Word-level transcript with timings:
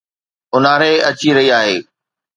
اونهاري 0.53 0.93
اچي 1.09 1.29
رهي 1.35 1.49
آهي 1.59 1.77